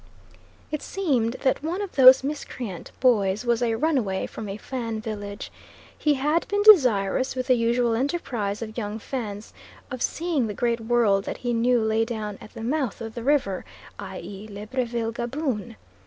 [0.71, 5.51] It seemed that one of those miscreant boys was a runaway from a Fan village.
[5.95, 9.53] He had been desirous, with the usual enterprise of young Fans,
[9.91, 13.21] of seeing the great world that he knew lay down at the mouth of the
[13.21, 13.63] river,
[13.99, 14.47] i.e.
[14.47, 15.75] Libreville Gaboon.